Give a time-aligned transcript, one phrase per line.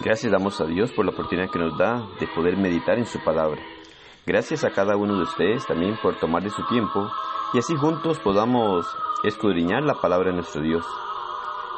[0.00, 3.18] Gracias damos a Dios por la oportunidad que nos da de poder meditar en su
[3.24, 3.60] palabra.
[4.24, 7.10] Gracias a cada uno de ustedes también por tomar de su tiempo
[7.52, 8.86] y así juntos podamos
[9.24, 10.86] escudriñar la palabra de nuestro Dios.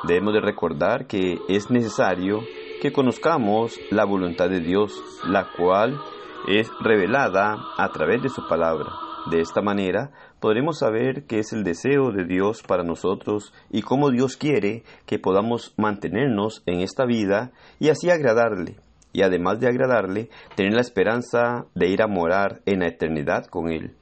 [0.03, 2.41] Debemos de recordar que es necesario
[2.83, 5.99] que conozcamos la voluntad de Dios, la cual
[6.47, 9.10] es revelada a través de su palabra.
[9.27, 14.11] De esta manera podremos saber qué es el deseo de Dios para nosotros y cómo
[14.11, 18.77] Dios quiere que podamos mantenernos en esta vida y así agradarle.
[19.13, 23.71] Y además de agradarle, tener la esperanza de ir a morar en la eternidad con
[23.71, 23.95] Él.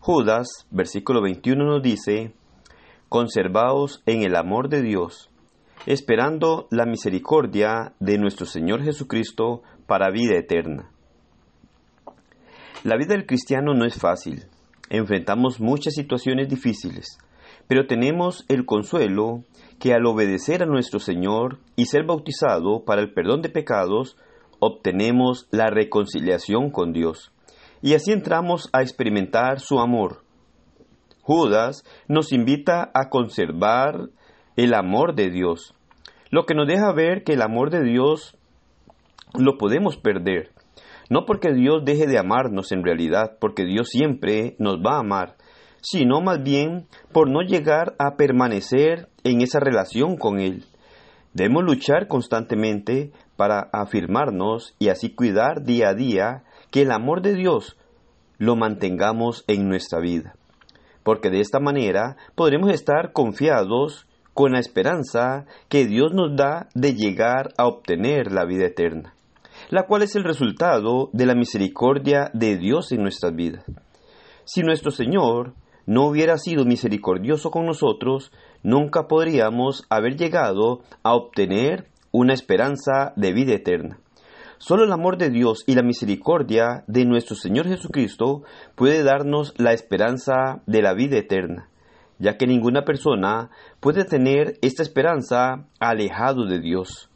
[0.00, 2.34] Judas, versículo 21 nos dice,
[3.08, 5.30] Conservaos en el amor de Dios,
[5.86, 10.90] esperando la misericordia de nuestro Señor Jesucristo para vida eterna.
[12.84, 14.46] La vida del cristiano no es fácil,
[14.90, 17.18] enfrentamos muchas situaciones difíciles,
[17.66, 19.44] pero tenemos el consuelo
[19.78, 24.16] que al obedecer a nuestro Señor y ser bautizado para el perdón de pecados,
[24.58, 27.32] obtenemos la reconciliación con Dios.
[27.80, 30.24] Y así entramos a experimentar su amor.
[31.22, 34.08] Judas nos invita a conservar
[34.56, 35.74] el amor de Dios,
[36.30, 38.36] lo que nos deja ver que el amor de Dios
[39.38, 40.50] lo podemos perder.
[41.10, 45.36] No porque Dios deje de amarnos en realidad, porque Dios siempre nos va a amar,
[45.80, 50.64] sino más bien por no llegar a permanecer en esa relación con Él.
[51.32, 57.34] Debemos luchar constantemente para afirmarnos y así cuidar día a día que el amor de
[57.34, 57.78] Dios
[58.36, 60.34] lo mantengamos en nuestra vida,
[61.04, 66.94] porque de esta manera podremos estar confiados con la esperanza que Dios nos da de
[66.94, 69.14] llegar a obtener la vida eterna
[69.70, 73.64] la cual es el resultado de la misericordia de Dios en nuestras vidas.
[74.44, 75.54] Si nuestro Señor
[75.86, 78.30] no hubiera sido misericordioso con nosotros,
[78.62, 83.98] nunca podríamos haber llegado a obtener una esperanza de vida eterna.
[84.58, 88.42] Solo el amor de Dios y la misericordia de nuestro Señor Jesucristo
[88.74, 91.68] puede darnos la esperanza de la vida eterna,
[92.18, 97.07] ya que ninguna persona puede tener esta esperanza alejado de Dios.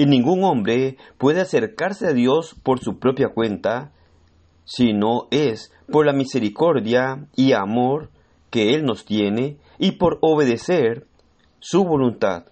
[0.00, 3.92] Y ningún hombre puede acercarse a Dios por su propia cuenta,
[4.64, 8.08] si no es por la misericordia y amor
[8.48, 11.06] que Él nos tiene y por obedecer
[11.58, 12.46] su voluntad.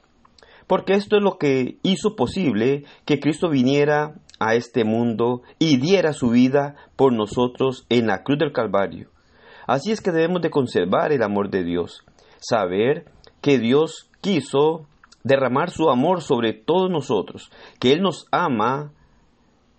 [0.66, 6.12] Porque esto es lo que hizo posible que Cristo viniera a este mundo y diera
[6.12, 9.09] su vida por nosotros en la cruz del Calvario.
[9.66, 12.04] Así es que debemos de conservar el amor de Dios,
[12.41, 13.06] saber
[13.41, 14.86] que Dios quiso
[15.28, 18.93] derramar su amor sobre todos nosotros, que Él nos ama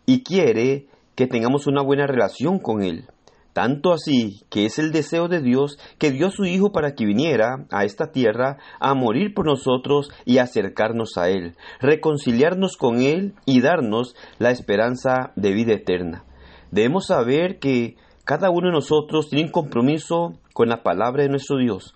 [0.05, 3.07] y quiere que tengamos una buena relación con Él.
[3.51, 7.05] Tanto así que es el deseo de Dios que dio a su Hijo para que
[7.05, 13.33] viniera a esta tierra a morir por nosotros y acercarnos a Él, reconciliarnos con Él
[13.45, 16.23] y darnos la esperanza de vida eterna.
[16.71, 21.57] Debemos saber que cada uno de nosotros tiene un compromiso con la palabra de nuestro
[21.57, 21.95] Dios,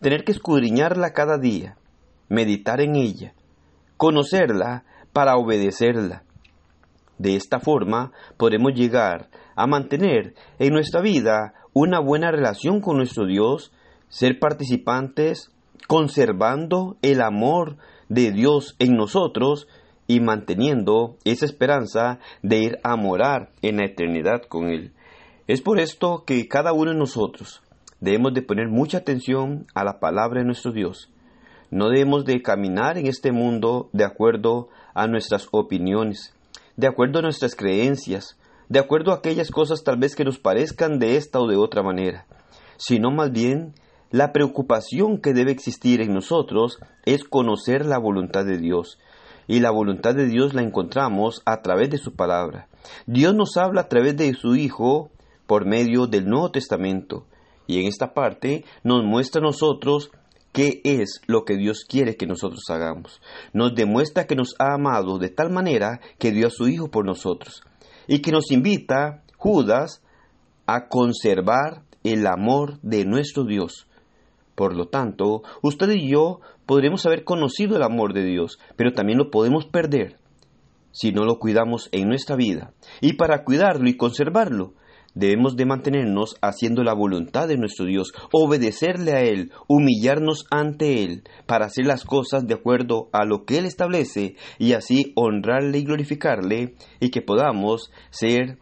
[0.00, 1.76] tener que escudriñarla cada día,
[2.28, 3.34] meditar en ella,
[3.96, 6.24] conocerla para obedecerla.
[7.18, 13.26] De esta forma podremos llegar a mantener en nuestra vida una buena relación con nuestro
[13.26, 13.72] Dios,
[14.08, 15.50] ser participantes
[15.86, 17.76] conservando el amor
[18.08, 19.68] de Dios en nosotros
[20.06, 24.92] y manteniendo esa esperanza de ir a morar en la eternidad con Él.
[25.46, 27.62] Es por esto que cada uno de nosotros
[28.00, 31.13] debemos de poner mucha atención a la palabra de nuestro Dios
[31.74, 36.32] no debemos de caminar en este mundo de acuerdo a nuestras opiniones,
[36.76, 38.38] de acuerdo a nuestras creencias,
[38.68, 41.82] de acuerdo a aquellas cosas tal vez que nos parezcan de esta o de otra
[41.82, 42.26] manera,
[42.76, 43.74] sino más bien
[44.12, 49.00] la preocupación que debe existir en nosotros es conocer la voluntad de Dios.
[49.48, 52.68] Y la voluntad de Dios la encontramos a través de su palabra.
[53.06, 55.10] Dios nos habla a través de su Hijo
[55.48, 57.26] por medio del Nuevo Testamento.
[57.66, 60.12] Y en esta parte nos muestra a nosotros
[60.54, 63.20] qué es lo que Dios quiere que nosotros hagamos.
[63.52, 67.04] Nos demuestra que nos ha amado de tal manera que dio a su Hijo por
[67.04, 67.62] nosotros
[68.06, 70.00] y que nos invita, Judas,
[70.66, 73.88] a conservar el amor de nuestro Dios.
[74.54, 79.18] Por lo tanto, usted y yo podremos haber conocido el amor de Dios, pero también
[79.18, 80.18] lo podemos perder
[80.92, 82.72] si no lo cuidamos en nuestra vida.
[83.00, 84.74] Y para cuidarlo y conservarlo,
[85.14, 91.22] Debemos de mantenernos haciendo la voluntad de nuestro Dios, obedecerle a Él, humillarnos ante Él,
[91.46, 95.84] para hacer las cosas de acuerdo a lo que Él establece y así honrarle y
[95.84, 98.58] glorificarle y que podamos ser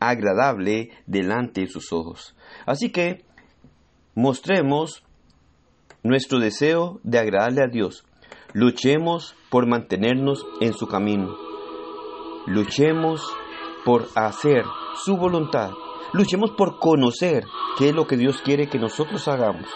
[0.00, 2.36] agradable delante de sus ojos.
[2.64, 3.24] Así que
[4.14, 5.02] mostremos
[6.04, 8.04] nuestro deseo de agradarle a Dios.
[8.52, 11.36] Luchemos por mantenernos en su camino.
[12.46, 13.20] luchemos
[13.84, 14.64] por hacer
[14.94, 15.70] su voluntad.
[16.12, 17.44] Luchemos por conocer
[17.76, 19.66] qué es lo que Dios quiere que nosotros hagamos.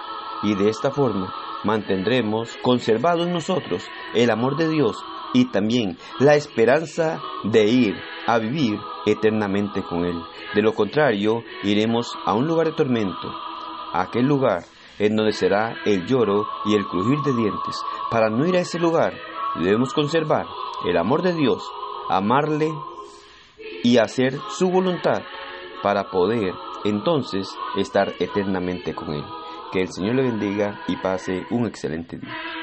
[0.43, 1.33] Y de esta forma
[1.65, 3.85] mantendremos conservado en nosotros
[4.15, 4.97] el amor de Dios
[5.35, 7.95] y también la esperanza de ir
[8.27, 10.21] a vivir eternamente con Él.
[10.55, 13.33] De lo contrario, iremos a un lugar de tormento,
[13.93, 14.65] a aquel lugar
[14.99, 17.81] en donde será el lloro y el crujir de dientes.
[18.11, 19.15] Para no ir a ese lugar,
[19.61, 20.47] debemos conservar
[20.87, 21.63] el amor de Dios,
[22.09, 22.73] amarle
[23.83, 25.23] y hacer su voluntad
[25.83, 29.25] para poder entonces estar eternamente con Él.
[29.73, 32.62] Que el Señor le bendiga y pase un excelente día.